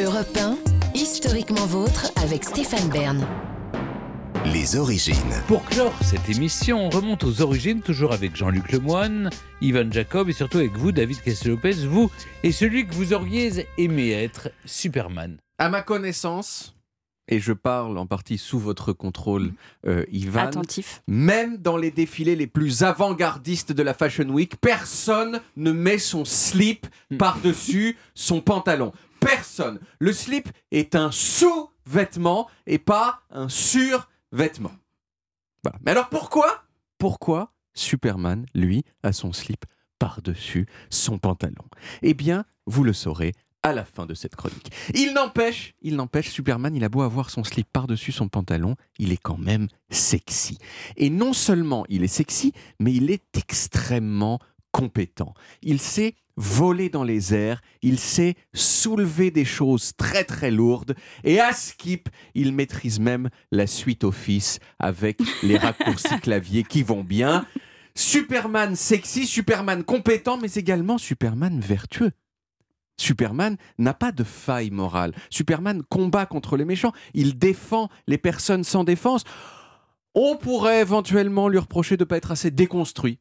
[0.00, 0.56] Europe 1,
[0.94, 3.26] historiquement vôtre avec Stéphane Bern.
[4.46, 5.14] Les origines.
[5.46, 9.28] Pour clore cette émission, on remonte aux origines, toujours avec Jean-Luc Lemoine,
[9.60, 12.10] Ivan Jacob et surtout avec vous, David Castel-Lopez, vous
[12.42, 15.36] et celui que vous auriez aimé être, Superman.
[15.58, 16.74] À ma connaissance,
[17.28, 19.52] et je parle en partie sous votre contrôle,
[19.86, 21.02] euh, Ivan, Attentif.
[21.06, 26.24] même dans les défilés les plus avant-gardistes de la Fashion Week, personne ne met son
[26.24, 26.86] slip
[27.18, 28.92] par-dessus son pantalon.
[29.24, 29.78] Personne.
[29.98, 34.72] Le slip est un sous-vêtement et pas un sur-vêtement.
[35.62, 35.78] Voilà.
[35.84, 36.64] Mais alors pourquoi?
[36.98, 39.64] Pourquoi Superman, lui, a son slip
[39.98, 41.64] par-dessus son pantalon?
[42.02, 43.32] Eh bien, vous le saurez
[43.62, 44.72] à la fin de cette chronique.
[44.92, 49.12] Il n'empêche, il n'empêche, Superman, il a beau avoir son slip par-dessus son pantalon, il
[49.12, 50.58] est quand même sexy.
[50.96, 54.40] Et non seulement il est sexy, mais il est extrêmement
[54.72, 55.34] compétent.
[55.62, 61.40] Il sait voler dans les airs, il sait soulever des choses très très lourdes, et
[61.40, 67.46] à Skip, il maîtrise même la suite Office avec les raccourcis clavier qui vont bien.
[67.94, 72.12] Superman sexy, Superman compétent, mais également Superman vertueux.
[72.96, 75.12] Superman n'a pas de faille morale.
[75.30, 76.92] Superman combat contre les méchants.
[77.14, 79.24] Il défend les personnes sans défense.
[80.14, 83.18] On pourrait éventuellement lui reprocher de ne pas être assez déconstruit.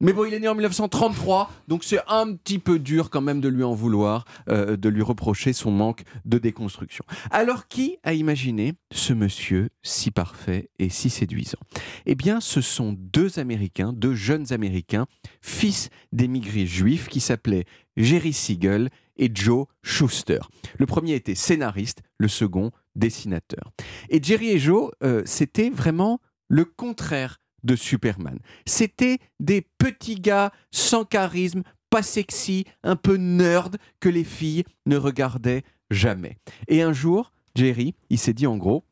[0.00, 3.40] Mais bon, il est né en 1933, donc c'est un petit peu dur quand même
[3.40, 7.04] de lui en vouloir, euh, de lui reprocher son manque de déconstruction.
[7.32, 11.58] Alors qui a imaginé ce monsieur si parfait et si séduisant?
[12.06, 15.06] Eh bien, ce sont deux Américains, deux jeunes Américains,
[15.42, 17.64] fils d'émigrés juifs qui s'appelaient
[17.96, 20.38] Jerry Siegel et Joe Schuster.
[20.78, 23.72] Le premier était scénariste, le second dessinateur.
[24.10, 28.38] Et Jerry et Joe, euh, c'était vraiment le contraire de Superman.
[28.66, 34.96] C'était des petits gars sans charisme, pas sexy, un peu nerd que les filles ne
[34.96, 36.36] regardaient jamais.
[36.68, 38.84] Et un jour, Jerry, il s'est dit en gros,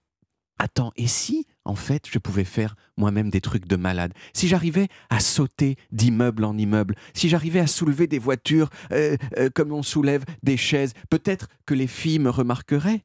[0.59, 4.15] attends, et si en fait je pouvais faire moi-même des trucs de malade?
[4.33, 9.51] Si j'arrivais à sauter d'immeuble en immeuble, si j'arrivais à soulever des voitures euh, euh,
[9.55, 13.05] comme on soulève des chaises, peut-être que les filles me remarqueraient?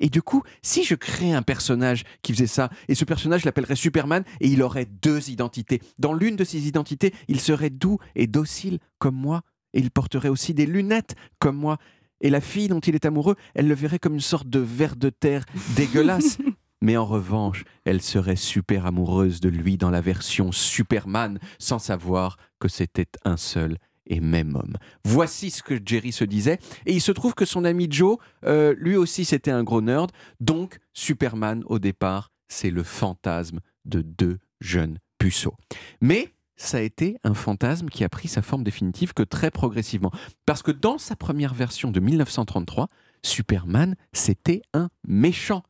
[0.00, 3.76] Et du coup, si je créais un personnage qui faisait ça, et ce personnage l'appellerait
[3.76, 5.80] Superman, et il aurait deux identités.
[5.98, 9.42] Dans l'une de ces identités, il serait doux et docile comme moi,
[9.72, 11.78] et il porterait aussi des lunettes comme moi.
[12.20, 14.96] Et la fille dont il est amoureux, elle le verrait comme une sorte de ver
[14.96, 15.44] de terre
[15.76, 16.38] dégueulasse.
[16.82, 22.36] Mais en revanche, elle serait super amoureuse de lui dans la version Superman, sans savoir
[22.58, 24.76] que c'était un seul et même homme.
[25.04, 26.58] Voici ce que Jerry se disait.
[26.86, 30.10] Et il se trouve que son ami Joe, euh, lui aussi, c'était un gros nerd.
[30.40, 35.56] Donc, Superman, au départ, c'est le fantasme de deux jeunes puceaux.
[36.00, 40.10] Mais ça a été un fantasme qui a pris sa forme définitive que très progressivement.
[40.46, 42.88] Parce que dans sa première version de 1933,
[43.22, 45.62] Superman, c'était un méchant.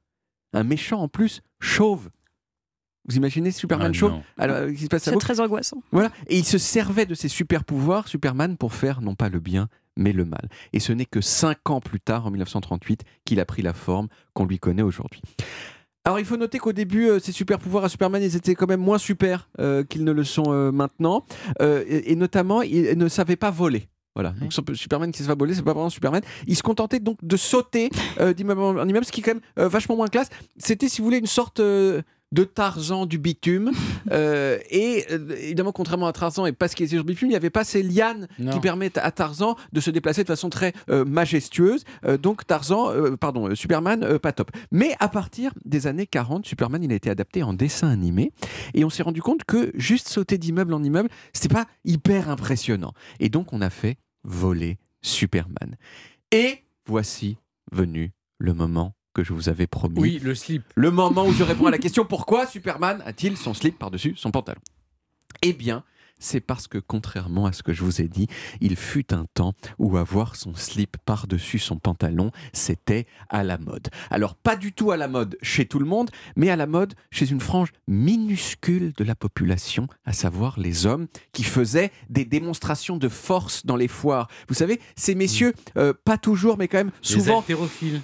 [0.53, 2.11] Un méchant en plus chauve.
[3.09, 4.43] Vous imaginez Superman Ah.
[4.43, 5.83] Alors, qu'est-ce qui se passe C'est très angoissant.
[5.93, 6.11] voilà.
[6.29, 9.69] Et il se servait de ses super pouvoirs, Superman, pour faire non pas le bien,
[9.97, 10.49] mais le mal.
[10.73, 14.09] Et ce n'est que cinq ans plus tard, en 1938, qu'il a pris la forme
[14.35, 15.21] qu'on lui connaît aujourd'hui.
[16.05, 18.69] Alors il faut noter qu'au début, euh, ces super pouvoirs à Superman, ils étaient quand
[18.69, 21.25] même moins super euh, qu'ils ne le sont euh, maintenant.
[21.61, 23.89] Euh, et, et notamment, il ne savait pas voler.
[24.15, 24.31] Voilà.
[24.41, 26.23] Donc Superman qui se va voler, c'est pas vraiment Superman.
[26.47, 27.91] Il se contentait donc de sauter
[28.21, 30.29] euh, d'immeuble en en immeuble, ce qui est quand même euh, vachement moins classe.
[30.57, 32.01] C'était, si vous voulez, une sorte euh,
[32.33, 33.73] de Tarzan du bitume.
[34.13, 37.31] Euh, et euh, évidemment, contrairement à Tarzan et parce qu'il était sur le bitume, il
[37.31, 38.53] n'y avait pas ces lianes Non.
[38.53, 41.83] qui permettent à Tarzan de se déplacer de façon très euh, majestueuse.
[42.23, 44.53] Donc Tarzan, pardon, Superman, pas top.
[44.71, 48.31] Mais à partir des années 40, Superman, il a été adapté en dessin animé.
[48.75, 52.93] Et on s'est rendu compte que juste sauter d'immeuble en immeuble, c'était pas hyper impressionnant.
[53.19, 55.75] Et donc on a fait voler Superman.
[56.31, 57.39] Et voici
[57.73, 59.99] venu le moment que je vous avais promis.
[59.99, 60.63] Oui, le slip.
[60.75, 64.31] Le moment où je réponds à la question pourquoi Superman a-t-il son slip par-dessus son
[64.31, 64.61] pantalon?
[65.41, 65.85] Eh bien,
[66.19, 68.27] c'est parce que contrairement à ce que je vous ai dit,
[68.61, 73.89] il fut un temps où avoir son slip par-dessus son pantalon, c'était à la mode.
[74.11, 76.95] Alors pas du tout à la mode chez tout le monde, mais à la mode
[77.11, 82.97] chez une frange minuscule de la population, à savoir les hommes qui faisaient des démonstrations
[82.97, 84.29] de force dans les foires.
[84.49, 88.01] Vous savez, ces messieurs, euh, pas toujours, mais quand même Les souvent haltérophiles.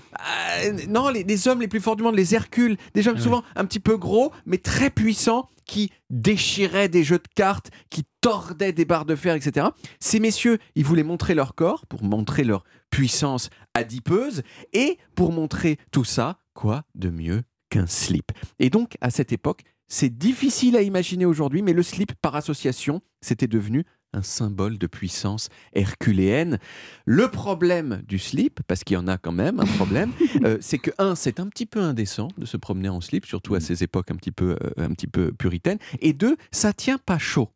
[0.64, 3.22] euh, non, les, les hommes les plus forts du monde, les Hercules, des hommes Ah
[3.22, 8.04] souvent un petit peu gros, mais très puissants, qui déchiraient des jeux de cartes, qui
[8.20, 9.66] tordaient des barres de fer, etc.
[10.00, 14.42] Ces messieurs, ils voulaient montrer leur corps pour montrer leur puissance adipeuse
[14.72, 19.62] et pour montrer tout ça, quoi de mieux qu'un slip Et donc, à cette époque,
[19.88, 24.86] c'est difficile à imaginer aujourd'hui, mais le slip par association, c'était devenu un symbole de
[24.86, 26.58] puissance herculéenne.
[27.04, 30.12] Le problème du slip, parce qu'il y en a quand même un problème,
[30.44, 33.54] euh, c'est que, un, c'est un petit peu indécent de se promener en slip, surtout
[33.54, 36.98] à ces époques un petit peu, euh, un petit peu puritaines, et deux, ça tient
[36.98, 37.48] pas chaud.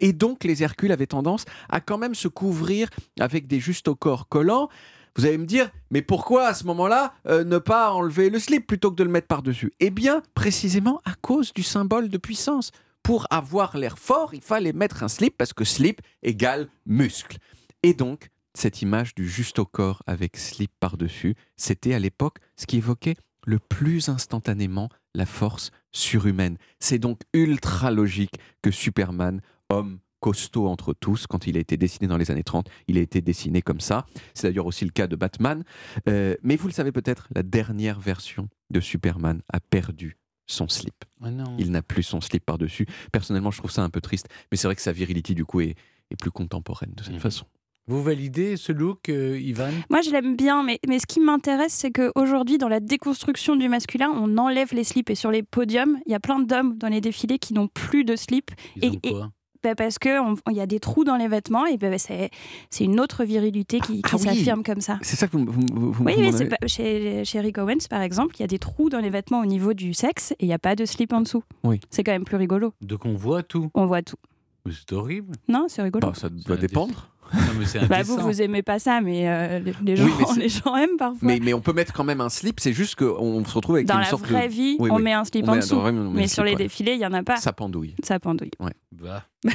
[0.00, 2.88] Et donc, les Hercules avaient tendance à quand même se couvrir
[3.18, 4.68] avec des justes au corps collants.
[5.16, 8.66] Vous allez me dire, mais pourquoi à ce moment-là euh, ne pas enlever le slip
[8.66, 9.72] plutôt que de le mettre par-dessus?
[9.80, 12.70] Eh bien, précisément à cause du symbole de puissance.
[13.06, 17.38] Pour avoir l'air fort, il fallait mettre un slip parce que slip égale muscle.
[17.84, 22.66] Et donc, cette image du juste au corps avec slip par-dessus, c'était à l'époque ce
[22.66, 23.14] qui évoquait
[23.46, 26.58] le plus instantanément la force surhumaine.
[26.80, 32.08] C'est donc ultra logique que Superman, homme costaud entre tous, quand il a été dessiné
[32.08, 34.04] dans les années 30, il a été dessiné comme ça.
[34.34, 35.62] C'est d'ailleurs aussi le cas de Batman.
[36.08, 40.16] Euh, mais vous le savez peut-être, la dernière version de Superman a perdu
[40.46, 40.94] son slip.
[41.22, 41.56] Ah non.
[41.58, 42.86] Il n'a plus son slip par-dessus.
[43.12, 45.60] Personnellement, je trouve ça un peu triste, mais c'est vrai que sa virilité, du coup,
[45.60, 45.74] est,
[46.10, 47.20] est plus contemporaine de cette Mhm.
[47.20, 47.46] façon.
[47.88, 49.70] Vous validez ce look, euh, Ivan?
[49.90, 53.68] Moi, je l'aime bien, mais, mais ce qui m'intéresse, c'est qu'aujourd'hui, dans la déconstruction du
[53.68, 55.08] masculin, on enlève les slips.
[55.10, 58.02] Et sur les podiums, il y a plein d'hommes dans les défilés qui n'ont plus
[58.04, 59.30] de slip Ils Et- ont et- quoi?
[59.66, 60.12] Bah, parce qu'il
[60.52, 62.30] y a des trous dans les vêtements et bah, c'est
[62.70, 64.22] c'est une autre virilité qui, qui Ah oui.
[64.22, 64.98] s'affirme comme ça.
[65.02, 68.02] C'est ça que vous, vous, vous- vous Oui, avez- pas- chez, chez Rick Owens, par
[68.02, 70.46] exemple, il y a des trous dans les vêtements au niveau du sexe et il
[70.48, 71.42] n'y a pas de slip en dessous.
[71.64, 71.80] Oui.
[71.90, 72.72] C'est quand même plus rigolo.
[72.82, 73.70] Donc on voit tout.
[73.74, 74.16] On voit tout.
[74.64, 75.32] Mais C'est horrible.
[75.48, 76.06] Non, c'est rigolo.
[76.08, 77.08] Bah, ça doit dépendre.
[77.34, 80.32] Non, mais c'est Bah, vous, vous aimez pas ça, mais euh, les, les Oui, gens,
[80.34, 81.18] mais les gens aiment parfois.
[81.22, 83.86] Mais, mais on peut mettre quand même un slip, c'est juste qu'on se retrouve avec
[83.86, 84.52] Dans une la sorte vraie de...
[84.52, 85.02] vie, Oui, on oui.
[85.02, 85.76] met un slip on en dessous.
[85.76, 86.56] on Mais sur slip, les ouais.
[86.56, 87.36] défilés, il n'y en a pas.
[87.36, 87.94] Ça pendouille.
[88.02, 88.50] Ça pendouille.
[88.92, 89.24] Bah.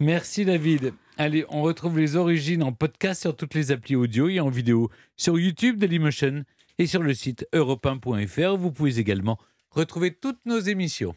[0.00, 0.92] Merci David.
[1.16, 4.90] Allez, on retrouve les origines en podcast sur toutes les applis audio et en vidéo
[5.16, 6.42] sur YouTube Dailymotion
[6.78, 8.56] et sur le site europe1.fr.
[8.56, 9.38] Vous pouvez également
[9.70, 11.14] retrouver toutes nos émissions.